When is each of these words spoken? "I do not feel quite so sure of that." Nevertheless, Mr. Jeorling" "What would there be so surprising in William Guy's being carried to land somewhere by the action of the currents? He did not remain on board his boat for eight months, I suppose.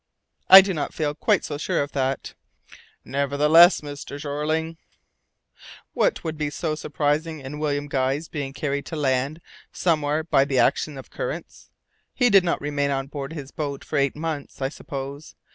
"I 0.49 0.61
do 0.61 0.73
not 0.73 0.95
feel 0.95 1.13
quite 1.13 1.45
so 1.45 1.59
sure 1.59 1.83
of 1.83 1.91
that." 1.91 2.33
Nevertheless, 3.05 3.81
Mr. 3.81 4.19
Jeorling" 4.19 4.77
"What 5.93 6.23
would 6.23 6.39
there 6.39 6.47
be 6.47 6.49
so 6.49 6.73
surprising 6.73 7.39
in 7.39 7.59
William 7.59 7.87
Guy's 7.87 8.27
being 8.27 8.51
carried 8.51 8.87
to 8.87 8.95
land 8.95 9.41
somewhere 9.71 10.23
by 10.23 10.43
the 10.43 10.57
action 10.57 10.97
of 10.97 11.11
the 11.11 11.15
currents? 11.17 11.69
He 12.15 12.31
did 12.31 12.43
not 12.43 12.59
remain 12.61 12.89
on 12.89 13.09
board 13.09 13.33
his 13.33 13.51
boat 13.51 13.83
for 13.85 13.97
eight 13.97 14.15
months, 14.15 14.59
I 14.59 14.69
suppose. 14.69 15.35